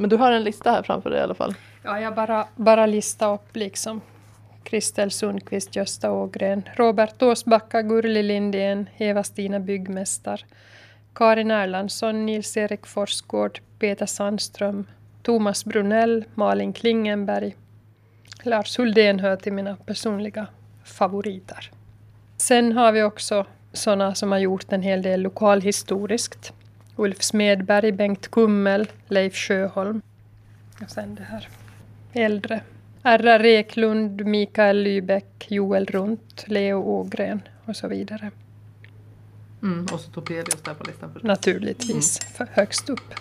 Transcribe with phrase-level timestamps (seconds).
[0.00, 1.54] Men du har en lista här framför dig i alla fall?
[1.82, 4.00] Ja, jag bara, bara lista upp liksom
[4.62, 10.44] Kristel Sundqvist, Gösta Ågren, Robert Åsbacka, Gurli Lindén, Eva-Stina Byggmästar,
[11.14, 14.86] Karin Erlandsson, Nils-Erik Forsgård, Peter Sandström,
[15.22, 17.56] Thomas Brunell, Malin Klingenberg.
[18.42, 20.46] Lars Huldén hör till mina personliga
[20.84, 21.70] favoriter.
[22.36, 26.52] Sen har vi också sådana som har gjort en hel del lokalhistoriskt.
[27.00, 30.02] Ulf Smedberg, Bengt Kummel, Leif Sjöholm.
[30.82, 31.48] Och sen det här
[32.12, 32.60] äldre.
[33.02, 33.44] R.R.
[33.44, 38.30] Eklund, Mikael Lybeck, Joel Runt, Leo Ågren och så vidare.
[39.62, 41.12] Mm, och så Topelius där på listan.
[41.12, 41.28] Förstås.
[41.28, 42.48] Naturligtvis, mm.
[42.52, 43.14] högst upp.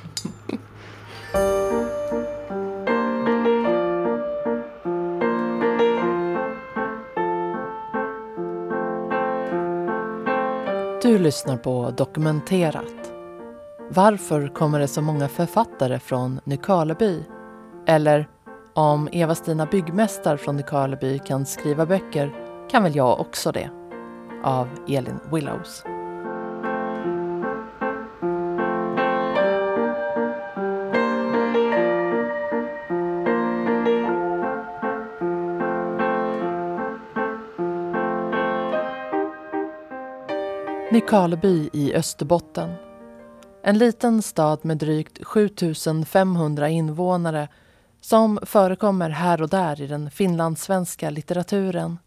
[11.02, 13.09] Du lyssnar på Dokumenterat.
[13.92, 17.24] Varför kommer det så många författare från Nykarleby?
[17.86, 18.28] Eller
[18.74, 22.34] om Eva-Stina Byggmästar från Nykarleby kan skriva böcker
[22.72, 23.70] kan väl jag också det.
[24.44, 25.84] Av Elin Willows.
[40.92, 42.89] Nykarleby i Österbotten.
[43.64, 47.48] En liten stad med drygt 7500 invånare
[48.02, 51.98] som förekommer här och där i den finlandssvenska litteraturen.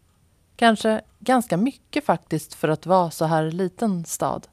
[0.55, 4.47] Kanske ganska mycket faktiskt för att vara så här liten stad.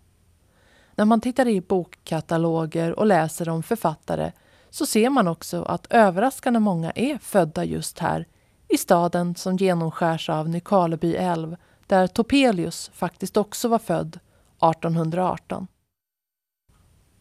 [0.95, 4.33] När man tittar i bokkataloger och läser om författare
[4.71, 8.27] så ser man också att överraskande många är födda just här
[8.69, 11.57] i staden som genomskärs av Nykarleby älv
[11.87, 14.19] där Topelius faktiskt också var född
[14.57, 15.67] 1818.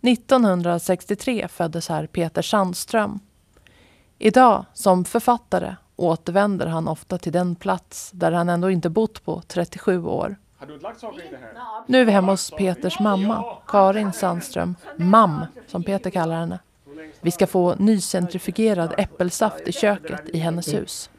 [0.02, 3.20] 1963 föddes här Peter Sandström.
[4.18, 9.42] Idag, som författare, återvänder han ofta till den plats där han ändå inte bott på
[9.48, 10.36] 37 år.
[11.88, 16.60] Nu är vi hemma hos Peters mamma, Karin Sandström, MAM, som Peter kallar henne.
[17.22, 21.10] Vi ska få nycentrifugerad äppelsaft i köket i hennes hus.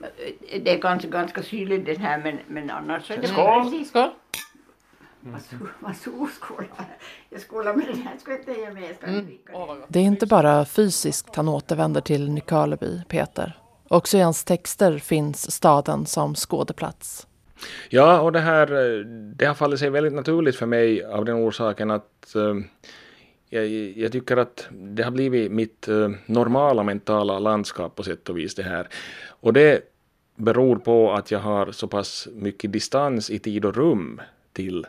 [0.64, 4.10] Det är ganska, ganska syrligt den här men, men annars är det Skål!
[5.20, 5.68] Skål!
[5.78, 6.66] Masurskola.
[7.30, 8.96] Jag skolar med den här ska jag inte ge med.
[9.02, 9.26] Mm.
[9.88, 13.58] Det är inte bara fysiskt han återvänder till Nykarleby, Peter.
[13.88, 17.26] Också i hans texter finns staden som skådeplats.
[17.88, 18.66] Ja, och det här
[19.34, 22.56] det har fallit sig väldigt naturligt för mig av den orsaken att uh,
[23.48, 23.66] jag,
[23.96, 28.54] jag, tycker att det har blivit mitt uh, normala mentala landskap på sätt och vis
[28.54, 28.88] det här.
[29.28, 29.80] Och det
[30.36, 34.20] beror på att jag har så pass mycket distans i tid och rum
[34.52, 34.86] till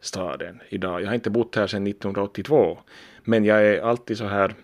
[0.00, 1.02] staden idag.
[1.02, 2.78] Jag har inte bott här sedan 1982,
[3.24, 4.54] men jag är alltid så här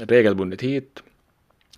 [0.00, 1.02] regelbundet hit.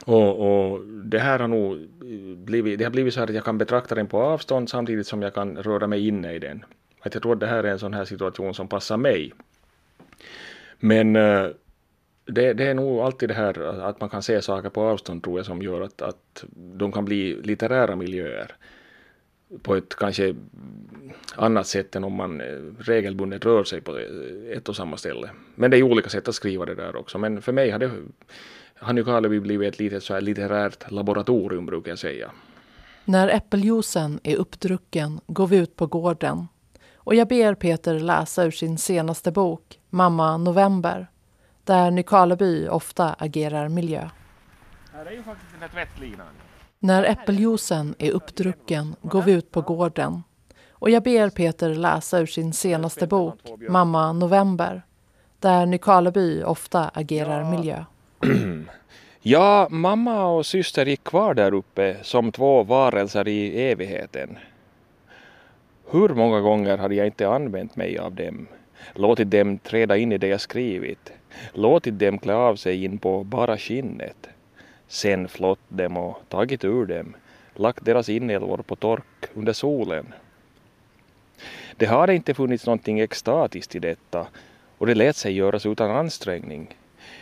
[0.05, 1.89] Och, och, det här har nog
[2.37, 5.23] blivit, det har blivit så här att jag kan betrakta den på avstånd samtidigt som
[5.23, 6.65] jag kan röra mig inne i den.
[7.01, 9.33] Att jag tror att det här är en sån här situation som passar mig.
[10.79, 11.47] Men eh,
[12.25, 15.39] det, det, är nog alltid det här att man kan se saker på avstånd tror
[15.39, 18.57] jag som gör att, att de kan bli litterära miljöer
[19.63, 20.35] på ett kanske
[21.37, 22.47] annat sätt än om man eh,
[22.79, 23.99] regelbundet rör sig på
[24.53, 25.31] ett och samma ställe.
[25.55, 27.19] Men det är olika sätt att skriva det där också.
[27.19, 32.31] Men för mig har det blivit ett litet så här litterärt laboratorium brukar jag säga.
[33.05, 36.47] När äppeljuicen är uppdrucken går vi ut på gården
[37.05, 41.07] och jag ber Peter läsa ur sin senaste bok Mamma November
[41.65, 44.09] där Nykarleby ofta agerar miljö.
[44.93, 46.27] Här är ju faktiskt den här tvättlinan.
[46.85, 50.23] När äppeljuicen är uppdrucken går vi ut på gården
[50.71, 53.39] och jag ber Peter läsa ur sin senaste bok
[53.69, 54.83] Mamma November
[55.39, 57.85] där Nykarleby ofta agerar miljö.
[59.25, 64.39] Ja, mamma och syster gick kvar där uppe som två varelser i evigheten.
[65.91, 68.47] Hur många gånger hade jag inte använt mig av dem,
[68.95, 71.13] låtit dem träda in i det jag skrivit,
[71.53, 74.29] låtit dem klä av sig in på bara skinnet,
[74.93, 77.17] sen flott dem och tagit ur dem,
[77.55, 80.15] lagt deras inälvor på tork under solen.
[81.77, 84.27] Det hade inte funnits någonting extatiskt i detta
[84.79, 86.77] och det lät sig göras utan ansträngning.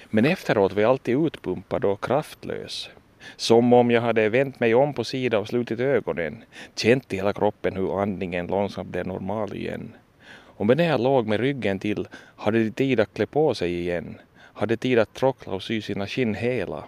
[0.04, 2.90] Men efteråt var jag alltid utpumpad och kraftlös.
[3.36, 6.44] Som om jag hade vänt mig om på sidan och slutit ögonen,
[6.74, 9.92] känt i hela kroppen hur andningen långsamt blev normal igen.
[10.30, 14.18] Och medan jag låg med ryggen till hade de tid att klä på sig igen,
[14.36, 16.84] hade tid att trockla och sy sina skinn hela.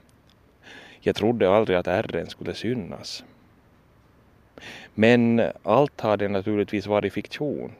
[1.04, 3.24] Jag trodde aldrig att ärren skulle synas.
[4.94, 7.72] Men allt hade naturligtvis varit fiktion.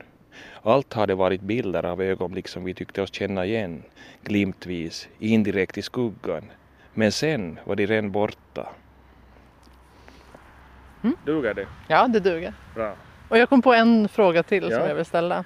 [0.63, 3.83] Allt hade varit bilder av ögonblick som vi tyckte oss känna igen,
[4.23, 6.43] glimtvis, indirekt i skuggan,
[6.93, 8.69] Men sen var de redan borta.
[11.03, 11.15] Mm.
[11.25, 11.67] Duger det?
[11.87, 12.53] Ja, det duger.
[12.75, 12.95] Bra.
[13.29, 14.79] Och jag kom på en fråga till Ja.
[14.79, 15.43] som jag vill ställa.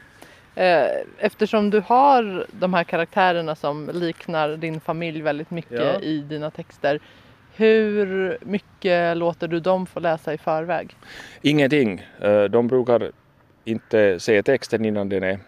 [0.56, 0.86] Eh,
[1.18, 6.00] Eftersom du har de här karaktärerna som liknar din familj väldigt mycket Ja.
[6.02, 7.00] i dina texter.
[7.58, 10.96] Hur mycket låter du dem få läsa i förväg?
[11.42, 12.06] Ingenting.
[12.22, 13.12] Eh, De brukar
[13.64, 15.40] inte se texten innan den är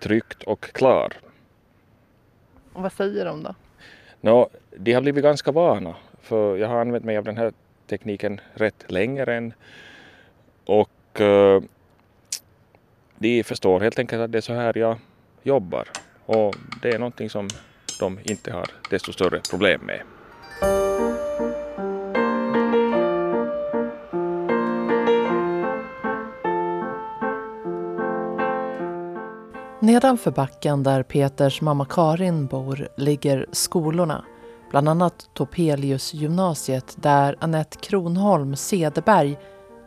[0.00, 1.12] tryckt och klar.
[2.72, 3.54] Och vad säger de då?
[4.20, 7.52] Nå, de har blivit ganska vana för jag har använt mig av den här
[7.86, 9.52] tekniken rätt länge än.
[10.64, 11.62] Och eh,
[13.18, 14.98] de förstår helt enkelt att det är så här jag
[15.42, 15.88] jobbar.
[16.26, 17.48] Och det är någonting som
[17.98, 20.00] de inte har desto större problem med.
[29.82, 34.24] Nedanför backen där Peters mamma Karin bor ligger skolorna.
[34.70, 39.38] Bland annat Topeliusgymnasiet där Annette Kronholm Cederberg,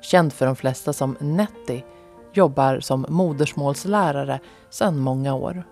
[0.01, 1.83] känd för de flesta som Nettie,
[2.33, 4.39] jobbar som modersmålslärare
[4.69, 5.63] sedan många år.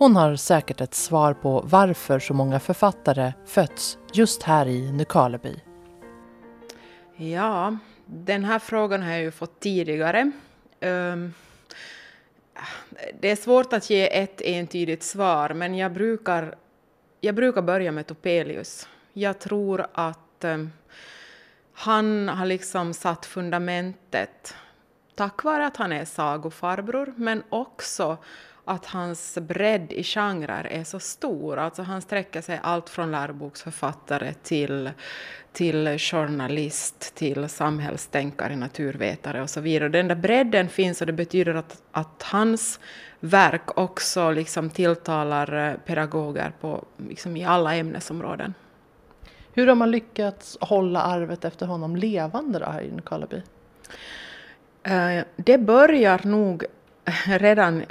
[0.00, 5.60] Hon har säkert ett svar på varför så många författare fötts just här i Nykarleby.
[7.16, 7.76] Ja,
[8.06, 10.32] den här frågan har jag ju fått tidigare.
[10.80, 11.32] Ehm,
[13.20, 16.54] det är svårt att ge ett entydigt svar, men jag brukar,
[17.20, 18.88] jag brukar börja med Topelius.
[19.12, 20.70] Jag tror att ehm,
[21.72, 24.54] han har liksom satt fundamentet
[25.14, 28.18] tack vare att han är sagofarbror, men också
[28.70, 31.58] att hans bredd i genrer är så stor.
[31.58, 34.90] Alltså han sträcker sig allt från läroboksförfattare till,
[35.52, 39.88] till journalist, till samhällstänkare, naturvetare och så vidare.
[39.88, 42.80] Den där bredden finns och det betyder att, att hans
[43.20, 48.54] verk också liksom tilltalar eh, pedagoger på, liksom i alla ämnesområden.
[49.52, 53.42] Hur har man lyckats hålla arvet efter honom levande då här i Nykarleby?
[54.82, 56.64] Eh, Det börjar nog
[57.26, 57.84] redan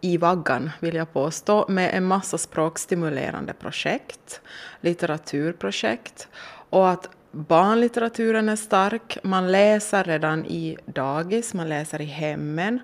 [0.00, 4.40] i vaggan, vill jag påstå, med en massa språkstimulerande projekt,
[4.80, 6.28] litteraturprojekt
[6.70, 9.18] och att barnlitteraturen är stark.
[9.22, 12.80] Man läser redan i dagis, man läser i hemmen.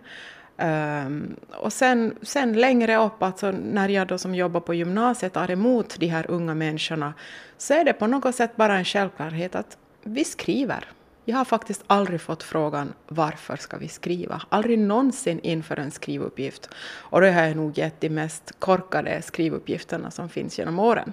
[0.58, 5.50] Um, och sen, sen längre upp, alltså när jag då som jobbar på gymnasiet tar
[5.50, 7.14] emot de här unga människorna,
[7.58, 10.84] så är det på något sätt bara en självklarhet att vi skriver.
[11.28, 14.42] Jag har faktiskt aldrig fått frågan varför ska vi skriva?
[14.48, 16.68] Aldrig någonsin inför en skrivuppgift.
[16.98, 21.12] Och det har jag nog gett de mest korkade skrivuppgifterna som finns genom åren.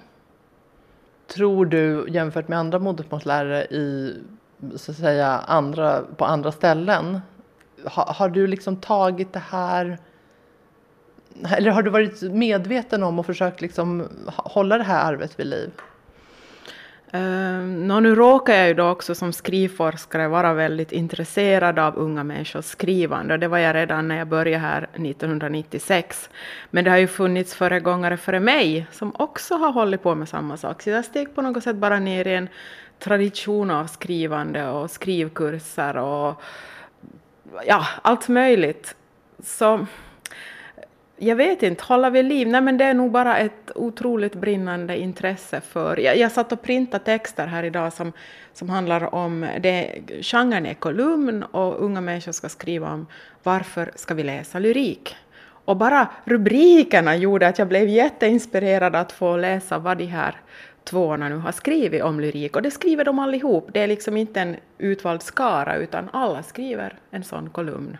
[1.26, 4.18] Tror du jämfört med andra modersmålslärare i,
[4.76, 7.20] så att säga, andra, på andra ställen,
[7.84, 9.98] har, har du liksom tagit det här
[11.56, 15.70] eller har du varit medveten om och försökt liksom hålla det här arvet vid liv?
[17.14, 22.64] Uh, nu råkar jag ju då också som skrivforskare vara väldigt intresserad av unga människors
[22.64, 23.36] skrivande.
[23.36, 26.30] Det var jag redan när jag började här 1996.
[26.70, 30.56] Men det har ju funnits föregångare före mig som också har hållit på med samma
[30.56, 30.82] sak.
[30.82, 32.48] Så jag steg på något sätt bara ner i en
[32.98, 36.42] tradition av skrivande och skrivkurser och
[37.66, 38.96] ja, allt möjligt.
[39.42, 39.86] Så
[41.16, 42.48] jag vet inte, hålla vid liv?
[42.48, 45.96] Nej, men det är nog bara ett otroligt brinnande intresse för...
[45.96, 48.12] Jag, jag satt och printade texter här idag som,
[48.52, 49.46] som handlar om...
[49.60, 53.06] Det, genren är kolumn och unga människor ska skriva om
[53.42, 55.16] varför ska vi läsa lyrik?
[55.64, 60.34] Och bara rubrikerna gjorde att jag blev jätteinspirerad att få läsa vad de här
[60.84, 62.56] tvåorna nu har skrivit om lyrik.
[62.56, 63.68] Och det skriver de allihop.
[63.72, 67.96] Det är liksom inte en utvald skara utan alla skriver en sån kolumn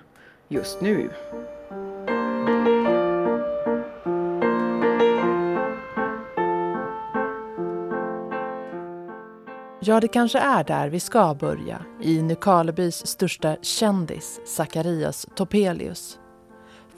[0.48, 1.08] just nu.
[9.86, 16.18] Ja, det kanske är där vi ska börja, i Nykarlebys största kändis, Zacharias Topelius.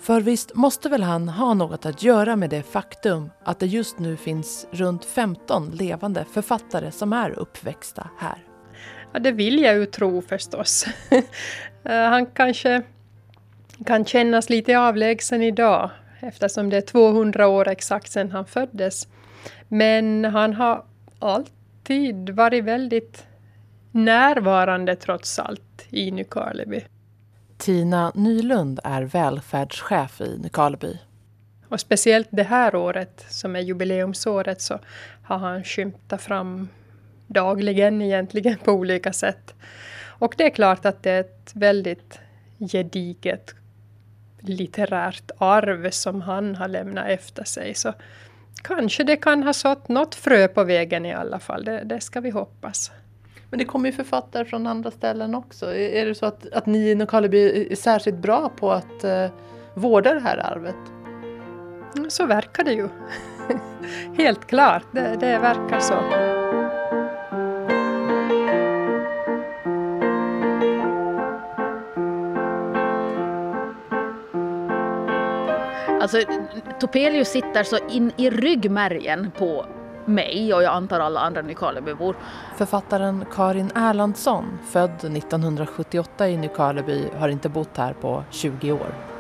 [0.01, 3.99] För visst måste väl han ha något att göra med det faktum att det just
[3.99, 8.39] nu finns runt 15 levande författare som är uppväxta här.
[9.13, 10.87] Ja, det vill jag ju tro förstås.
[11.85, 12.83] Eh, han kanske
[13.87, 15.91] kan kännas lite avlägsen idag
[16.21, 19.09] eftersom det är 200 år exakt sedan han föddes.
[19.69, 20.85] Men han har
[21.87, 23.27] alltid varit väldigt
[23.91, 26.85] närvarande trots allt i Nykarleby.
[27.59, 30.99] Tina Nylund är välfärdschef i Nykarleby.
[31.69, 34.79] Och speciellt det här året som är jubileumsåret så
[35.23, 36.69] har han skymtat fram
[37.27, 39.55] dagligen egentligen på olika sätt.
[40.19, 42.19] Och det är klart att det är ett väldigt
[42.59, 43.55] gediget
[44.41, 47.75] litterärt arv som han har lämnat efter sig.
[47.75, 47.93] Så
[48.63, 52.21] Kanske det kan ha sått något frö på vägen i alla fall, det, det ska
[52.21, 52.91] vi hoppas.
[53.51, 55.75] Men det kommer ju författare från andra ställen också.
[55.75, 59.27] Är det så att, att ni i Nykarleby är särskilt bra på att eh,
[59.75, 60.77] vårda det här arvet?
[61.97, 62.89] Mm, så verkar det ju.
[64.17, 66.27] Helt klart, det, det verkar så.
[76.01, 76.19] Alltså,
[76.81, 79.67] Topelius sitter så in i ryggmärgen på
[80.05, 82.17] mig och jag antar alla andra Nykarlebybor.
[82.57, 89.16] Författaren Karin Erlandsson, född 1978 i Nykarleby, har inte bott här på 20 år.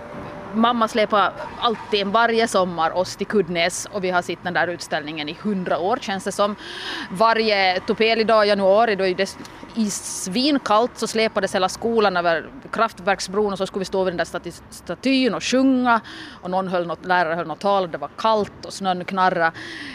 [0.56, 5.28] Mamma släpar alltid varje sommar oss till Kuddnäs och vi har sett den där utställningen
[5.28, 6.56] i hundra år känns det som.
[7.10, 9.36] Varje topelidag i januari då är det
[9.75, 14.16] i svinkallt så släpades hela skolan över kraftverksbron och så skulle vi stå vid den
[14.16, 16.00] där statyn och sjunga
[16.42, 19.52] och någon höll något, lärare höll något tal och det var kallt och snön knarrade.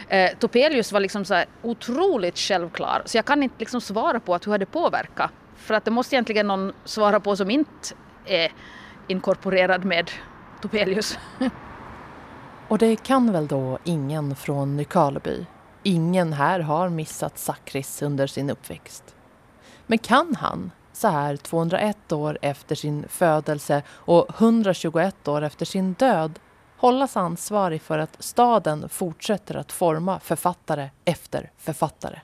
[0.07, 4.35] Eh, Topelius var liksom så här otroligt självklar så jag kan inte liksom svara på
[4.35, 8.51] att hur det påverkat för att det måste egentligen någon svara på som inte är
[9.07, 10.11] inkorporerad med
[10.61, 11.17] Topelius.
[12.67, 15.45] och det kan väl då ingen från Nykarleby?
[15.83, 19.15] Ingen här har missat Sakris under sin uppväxt.
[19.87, 25.93] Men kan han, så här 201 år efter sin födelse och 121 år efter sin
[25.93, 26.39] död,
[26.77, 32.19] hållas ansvarig för att staden fortsätter att forma författare efter författare?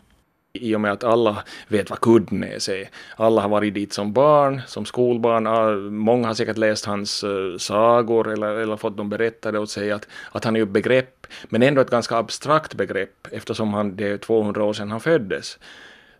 [0.57, 2.89] I och med att alla vet vad Kuddnäs är.
[3.15, 5.93] Alla har varit dit som barn, som skolbarn.
[5.95, 10.07] Många har säkert läst hans eh, sagor eller, eller fått dem berättade åt sig att,
[10.31, 14.17] att han är ett begrepp, men ändå ett ganska abstrakt begrepp eftersom han, det är
[14.17, 15.59] 200 år sedan han föddes.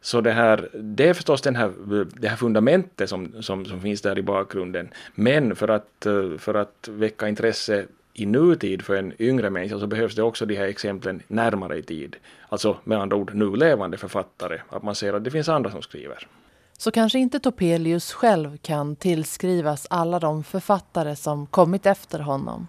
[0.02, 1.72] Så det, här, det är förstås den här,
[2.20, 4.90] det här fundamentet som, som, som finns där i bakgrunden.
[5.16, 7.86] Men för att, eh, för att väcka intresse
[8.20, 11.84] i nutid för en yngre människa så behövs det också de här exemplen närmare i
[11.84, 12.16] tid.
[12.50, 15.82] Alltså med andra ord nu levande författare, att man ser att det finns andra som
[15.82, 16.28] skriver.
[16.78, 22.68] Så kanske inte Topelius själv kan tillskrivas alla de författare som kommit efter honom.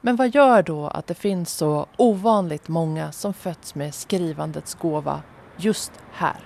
[0.00, 5.22] Men vad gör då att det finns så ovanligt många som fötts med skrivandets gåva
[5.56, 6.36] just här?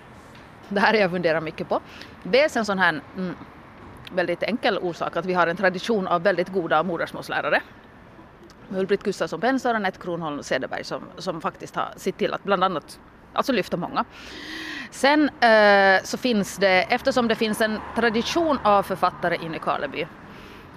[0.68, 1.80] Det här har jag funderat mycket på.
[2.22, 3.34] Dels en sån här mm,
[4.12, 7.62] väldigt enkel orsak att vi har en tradition av väldigt goda modersmålslärare.
[8.70, 12.64] Ull-Britt Gustafsson Pensar och Anette Kronholm Cederberg som, som faktiskt har sett till att bland
[12.64, 13.00] annat
[13.32, 14.04] alltså lyfta många.
[14.90, 20.06] Sen eh, så finns det, eftersom det finns en tradition av författare i Nykarleby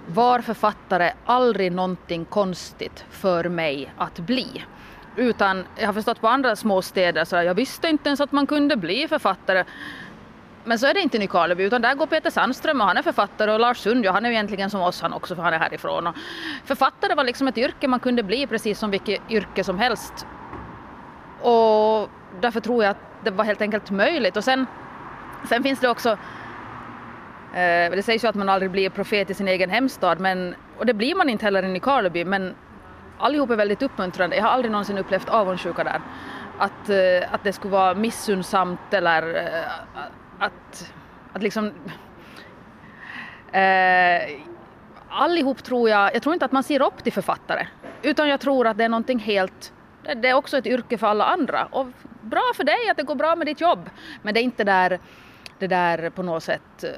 [0.06, 4.64] var författare aldrig någonting konstigt för mig att bli.
[5.16, 8.76] Utan jag har förstått på andra småstäder så jag visste inte ens att man kunde
[8.76, 9.64] bli författare.
[10.64, 13.02] Men så är det inte i Nykarleby utan där går Peter Sandström och han är
[13.02, 15.54] författare och Lars Sund, ja han är ju egentligen som oss han också för han
[15.54, 16.06] är härifrån.
[16.06, 16.14] Och
[16.64, 20.26] författare var liksom ett yrke man kunde bli precis som vilket yrke som helst.
[21.40, 24.36] Och därför tror jag att det var helt enkelt möjligt.
[24.36, 24.66] Och sen,
[25.48, 29.48] sen finns det också eh, det sägs ju att man aldrig blir profet i sin
[29.48, 32.54] egen hemstad men, och det blir man inte heller i Nykarleby men
[33.18, 34.36] allihop är väldigt uppmuntrande.
[34.36, 36.00] Jag har aldrig någonsin upplevt avundsjuka där.
[36.58, 40.02] Att, eh, att det skulle vara missunnsamt eller eh,
[40.42, 40.92] att,
[41.32, 41.66] att liksom...
[43.52, 44.40] Eh,
[45.08, 47.66] allihop tror jag, jag tror inte att man ser upp till författare,
[48.02, 49.72] utan jag tror att det är någonting helt,
[50.16, 51.64] det är också ett yrke för alla andra.
[51.64, 51.86] Och
[52.20, 53.90] bra för dig att det går bra med ditt jobb,
[54.22, 55.00] men det är inte där,
[55.58, 56.90] det där på något sätt eh,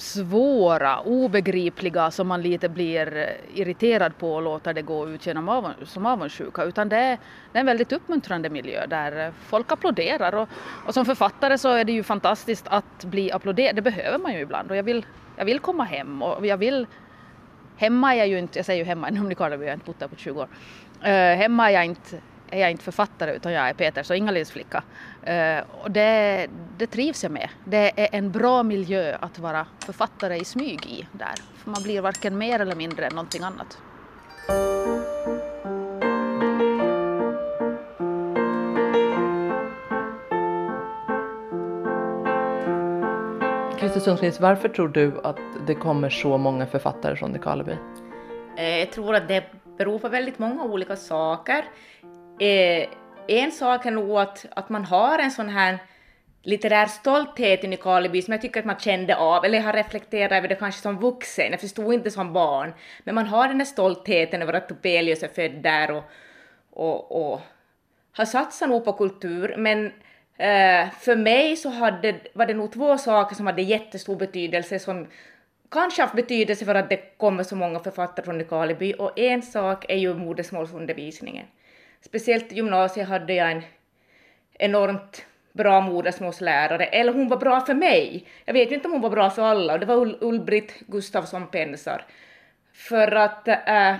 [0.00, 5.48] svåra, obegripliga som man lite blir eh, irriterad på och låter det gå ut genom
[5.48, 6.64] av, som avundsjuka.
[6.64, 7.18] Utan det är,
[7.52, 10.34] det är en väldigt uppmuntrande miljö där eh, folk applåderar.
[10.34, 10.48] Och,
[10.86, 14.40] och som författare så är det ju fantastiskt att bli applåderad, det behöver man ju
[14.40, 14.70] ibland.
[14.70, 16.86] Och jag vill, jag vill komma hem och jag vill
[17.76, 19.72] Hemma är jag ju inte, jag säger ju hemma nu om ni kollar jag har
[19.72, 20.48] inte bott där på 20 år.
[21.02, 24.50] Uh, hemma är jag inte är jag inte författare utan jag är Peters och Inga-Lis
[24.50, 24.82] flicka.
[25.28, 26.46] Uh, och det,
[26.78, 27.48] det trivs jag med.
[27.64, 31.34] Det är en bra miljö att vara författare i smyg i där.
[31.56, 33.78] För man blir varken mer eller mindre än någonting annat.
[43.80, 47.76] Christer Sundqvist, varför tror du att det kommer så många författare från Nykarleby?
[48.56, 49.44] Eh, jag tror att det
[49.78, 51.64] beror på väldigt många olika saker.
[52.40, 52.88] Eh,
[53.26, 55.78] en sak är nog att, att man har en sån här
[56.42, 60.32] litterär stolthet i Nykarleby som jag tycker att man kände av, eller jag har reflekterat
[60.32, 62.72] över det kanske som vuxen, jag förstod inte som barn,
[63.04, 66.04] men man har den där stoltheten över att Topelius är född där och,
[66.70, 67.40] och, och
[68.12, 69.86] har satsat nog på kultur, men
[70.36, 75.06] eh, för mig så hade, var det nog två saker som hade jättestor betydelse som
[75.70, 79.84] kanske haft betydelse för att det kommer så många författare från Nykarleby och en sak
[79.88, 81.46] är ju modersmålsundervisningen
[82.00, 83.62] speciellt i gymnasiet hade jag en
[84.52, 88.26] enormt bra modersmålslärare, eller hon var bra för mig.
[88.44, 92.06] Jag vet inte om hon var bra för alla, och det var Ull-Britt Gustafsson Pensar.
[92.72, 93.94] För att äh,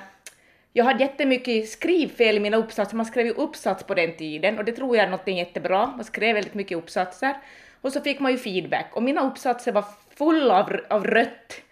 [0.72, 4.64] jag hade jättemycket skrivfel i mina uppsatser, man skrev ju uppsats på den tiden och
[4.64, 7.34] det tror jag är något jättebra, man skrev väldigt mycket uppsatser.
[7.80, 9.84] Och så fick man ju feedback och mina uppsatser var
[10.16, 11.62] fulla av, av rött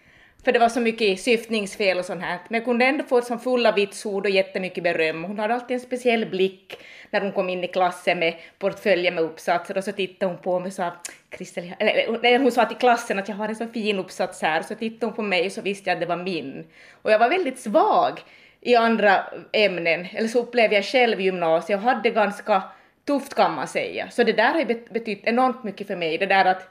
[0.43, 2.39] för det var så mycket syftningsfel och sånt här.
[2.49, 5.23] Men jag kunde ändå få som fulla vitsord och jättemycket beröm.
[5.23, 6.77] Hon hade alltid en speciell blick
[7.11, 10.59] när hon kom in i klassen med portföljen med uppsatser och så tittade hon på
[10.59, 10.91] mig och sa
[11.29, 14.65] Kristel, eller hon sa till klassen att jag har en så fin uppsats här, och
[14.65, 16.65] så tittade hon på mig och så visste jag att det var min.
[17.01, 18.19] Och jag var väldigt svag
[18.61, 22.63] i andra ämnen, eller så upplevde jag själv gymnasiet och hade ganska
[23.07, 24.09] tufft kan man säga.
[24.11, 26.69] Så det där har betytt enormt mycket för mig, det där att,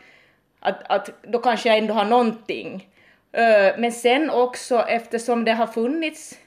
[0.61, 2.87] att, att då kanske jag ändå har någonting.
[3.33, 6.39] Eh, men sen också eftersom det har funnits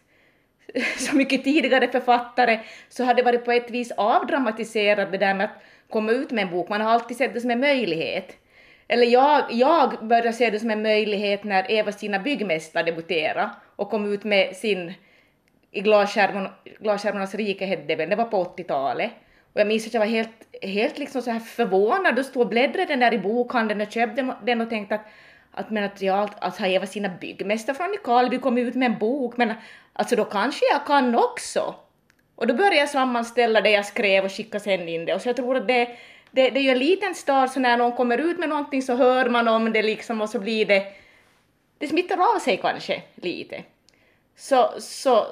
[0.98, 2.60] så mycket tidigare författare
[2.90, 6.42] så har det varit på ett vis avdramatiserat det där med att komma ut med
[6.42, 6.70] en bok.
[6.70, 8.38] Man har alltid sett det som en möjlighet.
[8.88, 14.14] Eller jag, jag började se det som en möjlighet när Eva-Stina Byggmästare debuterade och kom
[14.14, 14.94] ut med sin
[15.72, 19.12] i Glasskärmornas rike hette det väl, det var på 80-talet.
[19.54, 20.30] Och jag minns att jag var helt,
[20.62, 24.36] helt liksom så här förvånad och stod och bläddrade den där i bokhandeln och köpte
[24.44, 25.06] den och tänkte att
[25.52, 29.00] att, men att jag alltså, har Eva sina byggmästare från Nykarleby kommit ut med en
[29.00, 29.54] bok, men
[29.94, 31.76] alltså då kanske jag kan också.
[32.36, 35.14] Och då började jag sammanställa det jag skrev och skicka sen in det.
[35.14, 35.86] Och så jag tror att det,
[36.32, 38.96] det, det är ju en liten stad, så när någon kommer ut med någonting så
[38.96, 40.86] hör man om det liksom och så blir det,
[41.78, 43.64] det smittar av sig kanske lite.
[44.36, 45.28] Så, så,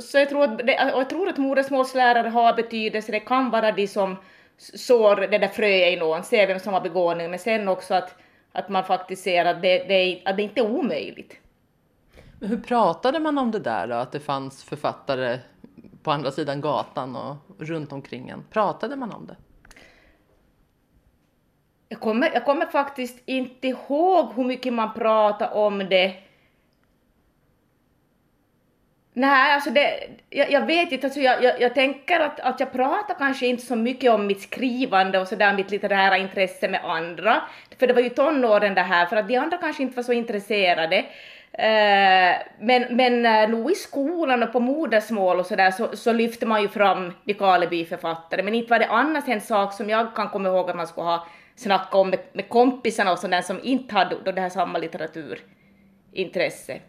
[0.00, 3.88] så jag tror att, det, jag tror att modersmålslärare har betydelse, det kan vara de
[3.88, 4.16] som
[4.58, 8.14] sår det där fröet i någon, ser vem som har begåvning, men sen också att
[8.52, 11.38] att man faktiskt ser att det, det, att det inte är omöjligt.
[12.38, 13.94] Men hur pratade man om det där då?
[13.94, 15.38] Att det fanns författare
[16.02, 18.44] på andra sidan gatan och runt omkring en.
[18.50, 19.36] Pratade man om det?
[21.88, 26.21] Jag kommer, jag kommer faktiskt inte ihåg hur mycket man pratade om det
[29.14, 32.72] Nej, alltså det, jag, jag vet inte, alltså jag, jag, jag, tänker att, att jag
[32.72, 37.42] pratar kanske inte så mycket om mitt skrivande och sådär, mitt litterära intresse med andra,
[37.78, 40.12] för det var ju tonåren det här, för att de andra kanske inte var så
[40.12, 41.04] intresserade.
[41.58, 46.46] Uh, men, men uh, nog i skolan och på modersmål och sådär så, så lyfte
[46.46, 50.48] man ju fram Nykarleby-författare, men inte var det annars en sak som jag kan komma
[50.48, 54.16] ihåg att man skulle ha snackat om med, med kompisarna och sådär som inte hade
[54.24, 56.80] då det här samma litteraturintresse.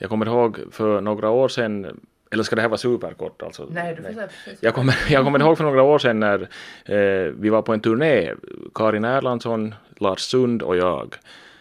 [0.00, 3.42] Jag kommer ihåg för några år sedan eller ska det här vara superkort?
[3.42, 3.68] Alltså?
[3.70, 4.62] Nej, du får säga precis.
[4.62, 6.40] Jag kommer, jag kommer ihåg för några år sedan när
[6.84, 8.34] eh, vi var på en turné,
[8.74, 11.14] Karin Erlandsson, Lars Sund och jag.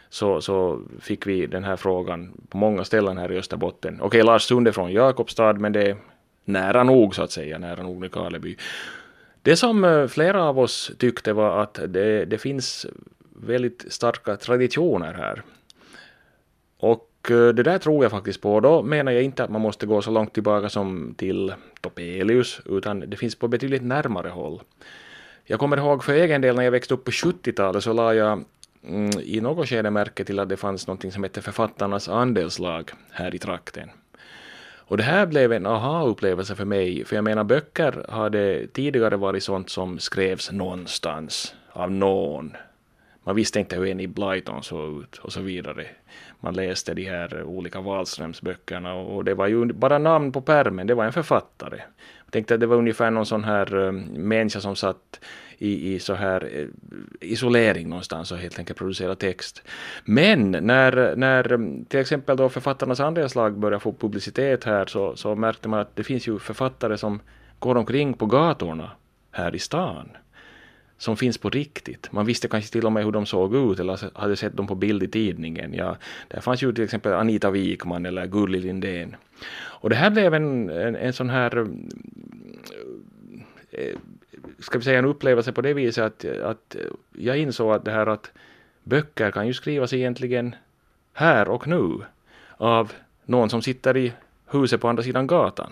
[0.10, 4.02] Så, så fick vi den här frågan på många ställen här i Österbotten.
[4.02, 5.98] Okej, Lars Sund är från Jakobstad, men det är
[6.46, 8.58] nära nog så att säga, nära nog Nykarleby.
[9.42, 12.86] Det som eh, flera av oss tyckte var att det, det finns
[13.36, 15.42] väldigt starka traditioner här.
[16.78, 18.60] Och Eh, det där tror jag faktiskt på.
[18.60, 23.00] Då menar jag inte att man måste gå så långt tillbaka som till Topelius, utan
[23.00, 24.62] det finns på betydligt närmare håll.
[25.44, 28.44] Jag kommer ihåg för egen del när jag växte upp på 70-talet så la jag
[28.88, 33.36] mm, i något skede märke till att det fanns något som hette Författarnas andelslag här
[33.36, 33.90] i trakten.
[34.90, 39.44] Och det här blev en aha-upplevelse för mig, för jag menar böcker hade tidigare varit
[39.44, 42.54] sånt som skrevs någonstans, av någon.
[43.24, 45.86] Man visste inte hur en Blyton såg ut och så vidare
[46.40, 50.94] man läste de här olika Wahlströmsböckerna och det var ju bara namn på pärmen, det
[50.94, 51.82] var en författare.
[52.26, 55.20] Jag tänkte att det var ungefär någon sån här eh, människa som satt
[55.58, 56.68] i, i så här eh,
[57.22, 59.64] isolering någonstans och helt enkelt producera text.
[60.06, 65.36] Men när, när eh, till exempel då författarnas slag började få publicitet här så, så
[65.36, 67.20] märkte man att det finns ju författare som
[67.60, 68.92] går omkring på gatorna
[69.32, 70.10] här i stan
[71.00, 72.12] som finns på riktigt.
[72.12, 74.76] Man visste kanske till och med hur de såg ut eller hade sett dem på
[74.76, 75.74] bild i tidningen.
[75.74, 79.16] Ja, där fanns ju till exempel Anita Wikman eller Gulli Lindén.
[79.82, 81.68] Och det här blev en, en, en sån här
[83.72, 83.96] eh,
[84.60, 86.76] ska vi säga en upplevelse på det viset att, att
[87.18, 88.32] jag insåg att det här att
[88.84, 90.56] böcker kan ju skrivas egentligen
[91.14, 92.02] här och nu
[92.58, 92.92] av
[93.26, 94.14] någon som sitter i
[94.46, 95.72] huset på andra sidan gatan.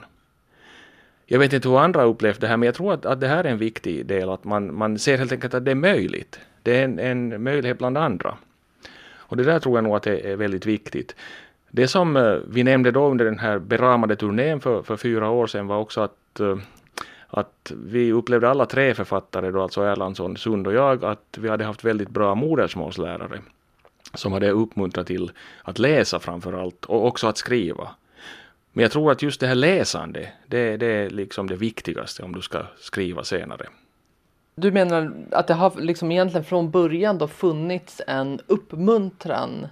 [1.29, 3.43] Jag vet inte hur andra upplevt det här, men jag tror att, att det här
[3.43, 6.39] är en viktig del, att man, man ser helt enkelt att det är möjligt.
[6.63, 8.37] Det är en, en möjlighet bland andra.
[9.15, 11.15] Och det där tror jag nog att det är väldigt viktigt.
[11.71, 15.47] Det som eh, vi nämnde då under den här beramade turnén för, för fyra år
[15.47, 16.57] sedan var också att, eh,
[17.27, 21.65] att vi upplevde alla tre författare, då alltså Erlandsson, Sund och jag, att vi hade
[21.65, 23.39] haft väldigt bra modersmålslärare
[24.13, 25.31] som hade uppmuntrat till
[25.63, 27.89] att läsa framför allt och också att skriva.
[28.77, 32.33] Men jag tror att just det här läsande, det, det är liksom det viktigaste om
[32.33, 33.67] du ska skriva senare.
[34.55, 39.67] Du menar att det har liksom egentligen från början då funnits en uppmuntran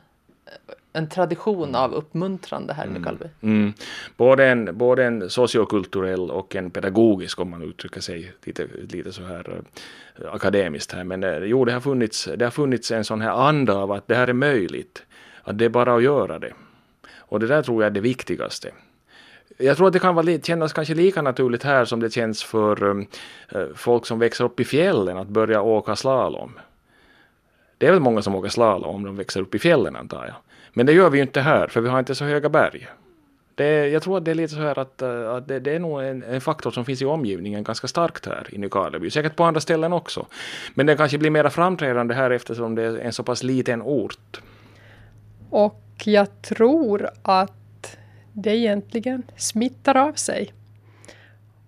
[0.94, 3.26] en tradition av uppmuntrande här i Nykarleby?
[3.42, 3.58] Mm.
[3.58, 3.74] Mm.
[4.18, 9.24] Både, en, både en sociokulturell och en pedagogisk om man uttrycker sig lite, lite så
[9.24, 11.04] här uh, akademiskt här.
[11.04, 14.08] Men uh, jo, det har, funnits, det har funnits en sån här anda av att
[14.08, 15.04] det här är möjligt.
[15.44, 16.54] Att det är bara att göra det.
[17.18, 18.72] Och det där tror jag är det viktigaste.
[19.58, 22.84] Jag tror att det kan vara, kännas kanske lika naturligt här som det känns för
[22.84, 23.08] um,
[23.50, 26.52] eh, folk som växer upp i fjällen att börja åka slalom.
[27.78, 30.36] Det är väl många som åker slalom om de växer upp i fjällen antar jag.
[30.74, 32.88] Men det gör vi ju inte här för vi har inte så höga berg.
[33.56, 35.80] Det, jag tror att det är lite så här att, eh, att det, det, är
[35.80, 39.10] nog en, en, faktor som finns i omgivningen ganska starkt här i Nykarleby.
[39.10, 40.26] Säkert på andra ställen också.
[40.74, 44.42] Men det kanske blir mer framträdande här eftersom det är en så pass liten ort.
[45.50, 47.52] Och jag tror att
[48.36, 50.54] det egentligen smittar av sig.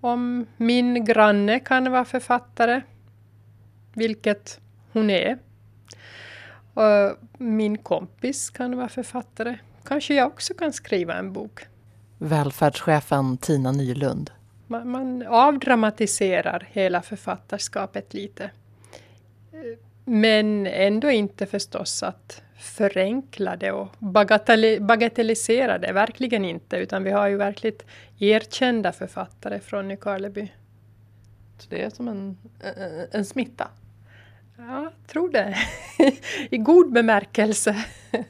[0.02, 2.82] Om min granne kan vara författare,
[3.94, 4.60] vilket
[4.92, 5.38] hon är,
[6.74, 9.58] och min kompis kan vara författare.
[9.84, 11.60] Kanske jag också kan skriva en bok.
[12.18, 14.32] Välfärdschefen Tina Nylund.
[14.68, 18.52] Man, man avdramatiserar hela författarskapet lite.
[20.10, 23.88] Men ändå inte förstås att förenkla det och
[24.80, 26.78] bagatellisera det, verkligen inte.
[26.78, 27.86] Utan vi har ju verkligt
[28.20, 30.52] erkända författare från Nykarleby.
[31.58, 32.38] Så det är som en,
[33.12, 33.68] en smitta?
[34.58, 35.58] Ja, tror det.
[36.50, 37.86] I god bemärkelse.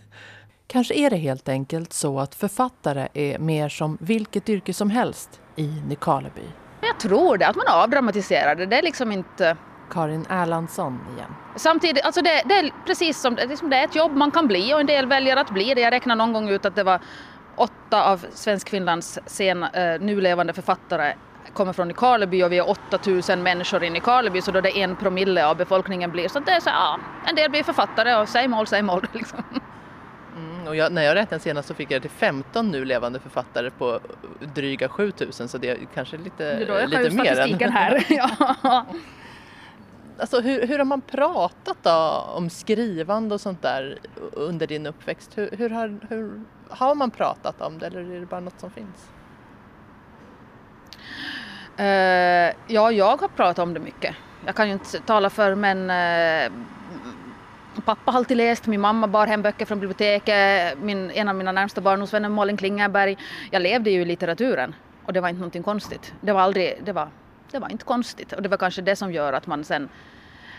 [0.67, 5.41] Kanske är det helt enkelt så att författare är mer som vilket yrke som helst
[5.55, 6.41] i Nykarleby.
[6.81, 8.65] Jag tror det, att man avdramatiserar det.
[8.65, 9.57] Det är liksom inte...
[9.89, 11.36] Karin Erlandsson igen.
[11.56, 14.73] Samtidigt, alltså det, det är precis som det, det är ett jobb man kan bli
[14.73, 15.82] och en del väljer att bli det.
[15.82, 17.00] Jag räknade någon gång ut att det var
[17.56, 19.69] åtta av Svenskfinlands sen, uh,
[20.00, 21.13] nu levande författare
[21.54, 24.95] kommer från Nykarleby och vi är 8000 människor i Nykarleby så då det är en
[24.95, 28.47] promille av befolkningen blir så det är så ja, en del blir författare och säg
[28.47, 29.43] mål, säg mål liksom.
[30.38, 33.69] Mm, och jag, när jag räknade senast så fick jag till 15 nu levande författare
[33.69, 34.00] på
[34.56, 37.26] dryga 7000 så det är kanske lite, då lite mer.
[37.26, 38.06] statistiken här.
[38.10, 38.86] ja.
[40.19, 43.99] Alltså hur, hur har man pratat då om skrivande och sånt där
[44.32, 45.38] under din uppväxt?
[45.38, 48.71] Hur, hur, har, hur har man pratat om det eller är det bara något som
[48.71, 49.10] finns?
[51.80, 51.86] Uh,
[52.67, 54.15] ja, jag har pratat om det mycket.
[54.45, 56.51] Jag kan ju inte tala för men uh,
[57.86, 61.51] pappa har alltid läst, min mamma bar hem böcker från biblioteket, min, en av mina
[61.51, 63.17] närmsta barndomsvänner Malin Klingerberg.
[63.51, 64.75] Jag levde ju i litteraturen
[65.06, 66.13] och det var inte någonting konstigt.
[66.21, 67.10] Det var aldrig, det var,
[67.51, 69.89] det var inte konstigt och det var kanske det som gör att man sen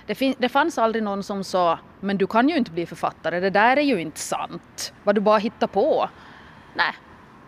[0.06, 3.40] det, fin, det fanns aldrig någon som sa men du kan ju inte bli författare,
[3.40, 6.08] det där är ju inte sant, vad du bara hittar på.
[6.74, 6.94] Nej,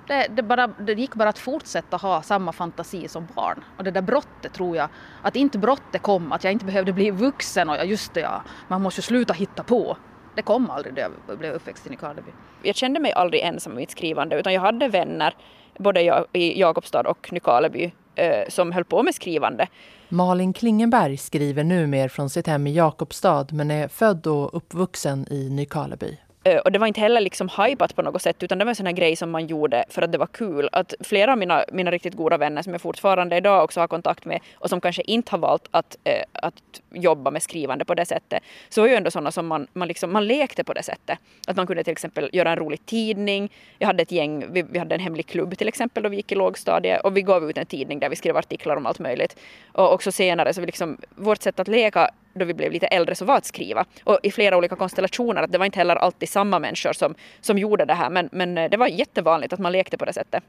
[0.06, 3.64] det, det, bara, det gick bara att fortsätta ha samma fantasi som barn.
[3.76, 4.88] Och det där brottet tror jag,
[5.22, 8.42] att inte brottet kom, att jag inte behövde bli vuxen och jag, just det ja,
[8.68, 9.96] man måste ju sluta hitta på.
[10.34, 12.30] Det kom aldrig när jag blev uppväxt i Nykarleby.
[12.62, 15.34] Jag kände mig aldrig ensam i mitt skrivande utan jag hade vänner
[15.78, 19.66] både i Jakobstad och Nykarleby Eh, som höll på med skrivande.
[20.08, 25.50] Malin Klingenberg skriver numera från sitt hem i Jakobstad men är född och uppvuxen i
[25.50, 26.18] Nykarleby.
[26.44, 28.76] Eh, och det var inte heller liksom hypat på något sätt utan det var en
[28.76, 30.68] sån här grej som man gjorde för att det var kul.
[30.72, 34.24] Att flera av mina, mina riktigt goda vänner som jag fortfarande idag också har kontakt
[34.24, 36.54] med och som kanske inte har valt att, eh, att
[36.90, 40.12] jobba med skrivande på det sättet så var ju ändå sådana som man, man, liksom,
[40.12, 41.18] man lekte på det sättet.
[41.46, 43.52] Att man kunde till exempel göra en rolig tidning.
[43.78, 46.32] Jag hade ett gäng, vi, vi hade en hemlig klubb till exempel då vi gick
[46.32, 49.36] i lågstadiet och vi gav ut en tidning där vi skrev artiklar om allt möjligt.
[49.72, 53.14] Och också senare så vi liksom, vårt sätt att leka då vi blev lite äldre
[53.14, 53.84] så var att skriva.
[54.04, 57.58] Och i flera olika konstellationer, att det var inte heller alltid samma människor som, som
[57.58, 60.42] gjorde det här men, men eh, det var jättevanligt att man lekte på det sättet.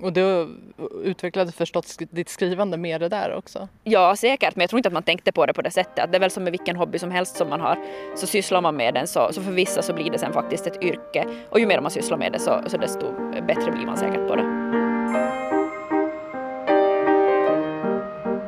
[0.00, 0.48] Och du
[1.04, 3.68] utvecklade förstås ditt skrivande med det där också?
[3.84, 6.04] Ja, säkert, men jag tror inte att man tänkte på det på det sättet.
[6.04, 7.78] Att det är väl som med vilken hobby som helst som man har,
[8.16, 10.82] så sysslar man med den så, så för vissa så blir det sen faktiskt ett
[10.82, 11.26] yrke.
[11.50, 13.12] Och ju mer man sysslar med det så, så desto
[13.46, 14.83] bättre blir man säkert på det.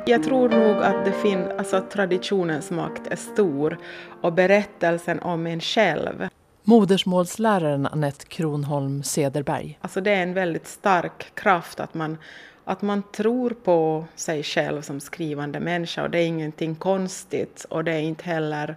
[0.09, 3.79] Jag tror nog att det finns, alltså traditionens makt är stor
[4.21, 6.29] och berättelsen om en själv.
[6.63, 9.79] Modersmålsläraren Annette Kronholm Sederberg.
[9.81, 12.19] Alltså det är en väldigt stark kraft att man,
[12.65, 17.85] att man tror på sig själv som skrivande människa och det är ingenting konstigt och
[17.85, 18.77] det är inte heller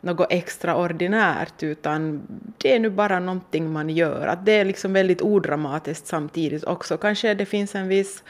[0.00, 2.22] något extraordinärt utan
[2.58, 4.26] det är nu bara någonting man gör.
[4.26, 6.96] Att det är liksom väldigt odramatiskt samtidigt också.
[6.96, 8.22] Kanske det finns en viss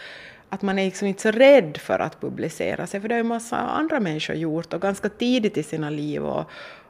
[0.54, 3.28] att man är liksom inte så rädd för att publicera sig, för det har ju
[3.28, 6.44] massa andra människor gjort och ganska tidigt i sina liv och,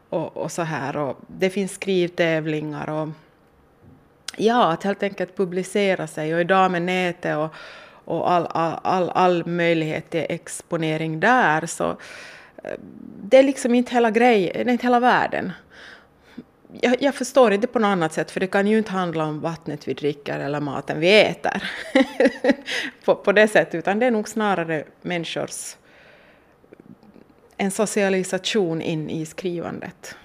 [0.08, 0.96] och, och så här.
[0.96, 3.08] Och det finns skrivtävlingar och
[4.36, 7.54] ja, att helt enkelt publicera sig och idag med nätet och,
[8.04, 11.90] och all, all, all, all möjlighet till exponering där så
[12.64, 12.78] eh,
[13.22, 15.52] det är liksom inte hela grejen, det är inte hela världen.
[16.80, 19.40] Jag, jag, förstår inte på något annat sätt, för det kan ju inte handla om
[19.40, 21.70] vattnet vi dricker eller maten vi äter
[23.04, 25.76] på, på det sättet, utan det är nog snarare människors
[27.56, 30.16] en socialisation in i skrivandet.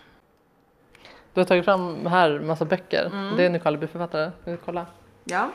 [1.34, 3.06] Du har tagit fram här massa böcker.
[3.06, 3.38] Mm.
[3.38, 4.32] Det är Nykarleby-författare.
[4.42, 4.86] Ska vi kolla?
[5.24, 5.52] Ja.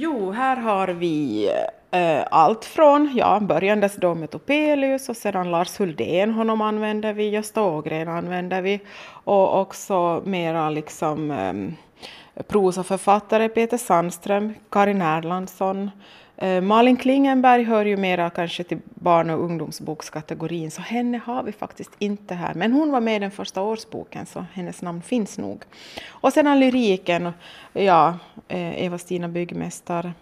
[0.00, 1.50] Jo, här har vi
[1.90, 7.28] eh, allt från, ja, börjandes då med Topelius och sedan Lars Huldén, honom använder vi,
[7.28, 8.80] Gösta Ågren använder vi.
[9.24, 17.84] Och också mera liksom eh, prosaförfattare Peter Sandström, Karin Erlandsson, Eh, Eh, Malin Klingenberg hör
[17.84, 22.54] ju mera kanske till barn och ungdomsbokskategorin, så henne har vi faktiskt inte här.
[22.54, 25.64] Men hon var med i den första årsboken, så hennes namn finns nog.
[26.08, 27.32] Och sedan lyriken,
[27.72, 30.12] ja, eh, Eva-Stina Byggmästar,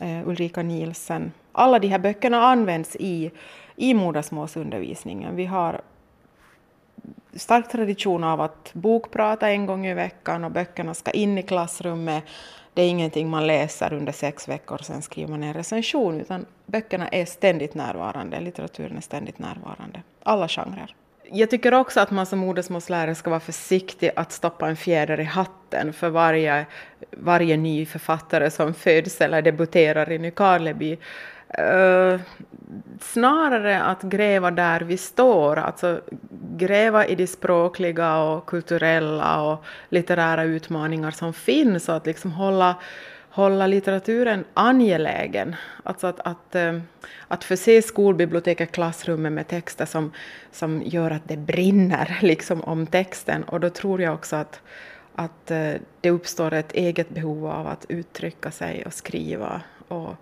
[0.00, 1.32] eh, Ulrika Nielsen.
[1.52, 3.30] Alla de här böckerna används i,
[3.76, 5.36] i modersmålsundervisningen.
[5.36, 5.80] Vi har
[7.34, 12.24] stark tradition av att bokprata en gång i veckan och böckerna ska in i klassrummet
[12.76, 16.46] det är ingenting man läser under sex veckor och sen skriver man en recension, utan
[16.66, 20.94] böckerna är ständigt närvarande, litteraturen är ständigt närvarande, alla genrer.
[21.30, 25.24] Jag tycker också att man som modersmålslärare ska vara försiktig att stoppa en fjäder i
[25.24, 26.66] hatten för varje,
[27.10, 30.98] varje ny författare som föds eller debuterar i Nykarleby.
[31.58, 32.20] Uh,
[33.00, 36.00] snarare att gräva där vi står, alltså
[36.56, 42.76] gräva i de språkliga och kulturella och litterära utmaningar som finns och att liksom hålla,
[43.30, 45.56] hålla litteraturen angelägen.
[45.82, 46.80] Alltså att, att, uh,
[47.28, 50.12] att förse skolbiblioteket, klassrummet med texter som,
[50.52, 54.60] som gör att det brinner liksom om texten och då tror jag också att
[55.18, 60.14] att uh, det uppstår ett eget behov av att uttrycka sig och skriva och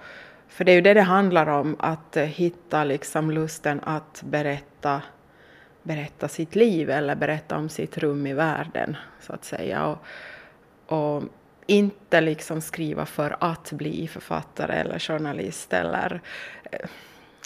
[0.55, 5.03] för det är ju det det handlar om, att hitta liksom lusten att berätta,
[5.83, 9.87] berätta sitt liv eller berätta om sitt rum i världen, så att säga.
[9.87, 9.99] Och,
[10.87, 11.23] och
[11.67, 16.21] inte liksom skriva för att bli författare eller journalist eller
[16.71, 16.89] eh,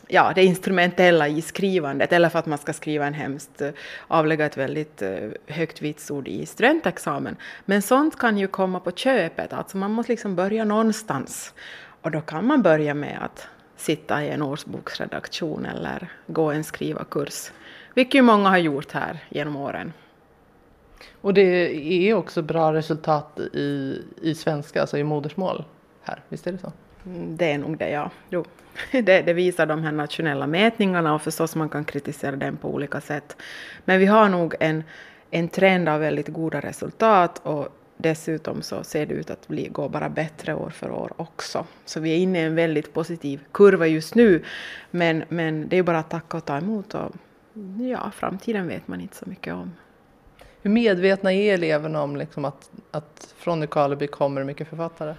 [0.09, 3.71] ja, det instrumentella i skrivandet eller för att man ska skriva en hemskt, eh,
[4.09, 7.37] avlägga ett väldigt eh, högt vitsord i studentexamen.
[7.65, 11.55] Men sånt kan ju komma på köpet, alltså man måste liksom börja någonstans.
[12.03, 17.53] Och då kan man börja med att sitta i en årsboksredaktion eller gå en skrivarkurs,
[17.95, 19.93] vilket ju många har gjort här genom åren.
[21.21, 25.65] Och det är också bra resultat i, i svenska, alltså i modersmål
[26.03, 26.73] här, visst är det så?
[27.07, 28.11] Mm, det är nog det, ja.
[28.31, 28.45] Jo.
[28.93, 33.01] Det, det, visar de här nationella mätningarna och förstås man kan kritisera den på olika
[33.01, 33.37] sätt.
[33.85, 34.85] Men vi har nog en,
[35.31, 39.89] en trend av väldigt goda resultat och dessutom så ser det ut att bli, gå
[39.89, 41.67] bara bättre år för år också.
[41.85, 44.45] Så vi är inne i en väldigt positiv kurva just nu.
[44.91, 47.13] Men, men det är bara att tacka och ta emot och
[47.91, 49.73] ja, framtiden vet man inte så mycket om.
[50.63, 55.15] Hur medvetna är eleverna om liksom att, att från Nykarleby kommer mycket författare?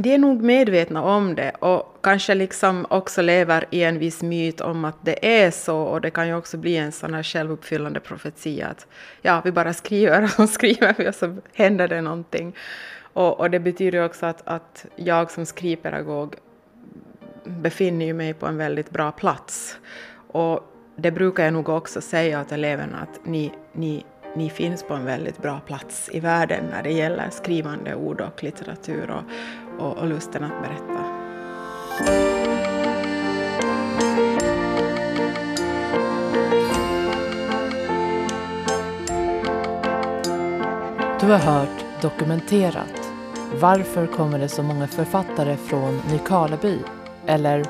[0.00, 4.60] De är nog medvetna om det och kanske liksom också lever i en viss myt
[4.60, 8.00] om att det är så och det kan ju också bli en sån här självuppfyllande
[8.00, 8.86] profetia att
[9.22, 12.54] ja, vi bara skriver och så skriver vi och så händer det någonting.
[13.12, 16.34] Och, och det betyder också att, att jag som skrivpedagog
[17.44, 19.78] befinner mig på en väldigt bra plats.
[20.28, 24.04] Och det brukar jag nog också säga åt eleverna att ni, ni,
[24.36, 28.42] ni finns på en väldigt bra plats i världen när det gäller skrivande ord och
[28.42, 29.22] litteratur och,
[29.78, 31.04] och, och lusten att berätta.
[41.20, 43.10] Du har hört Dokumenterat.
[43.60, 46.78] Varför kommer det så många författare från Nykarleby?
[47.26, 47.64] Eller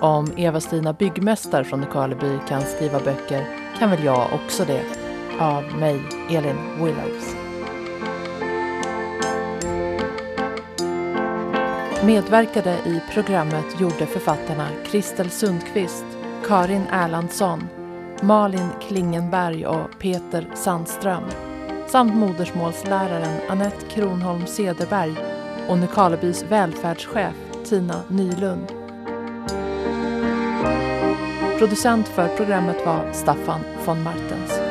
[0.00, 3.46] om Eva-Stina Byggmästare från Nykarleby kan skriva böcker
[3.78, 4.84] kan väl jag också det.
[5.40, 7.41] Av mig, Elin Willows.
[12.06, 16.04] Medverkade i programmet gjorde författarna Kristel Sundqvist,
[16.46, 17.68] Karin Erlandsson,
[18.22, 21.22] Malin Klingenberg och Peter Sandström
[21.88, 25.16] samt modersmålsläraren Annette Kronholm Cederberg
[25.68, 27.34] och Nykarlebys välfärdschef
[27.64, 28.72] Tina Nylund.
[31.58, 34.61] Producent för programmet var Staffan von Martens.